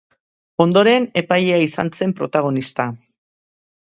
[0.63, 2.87] Ondoren epailea izan zen protagonista.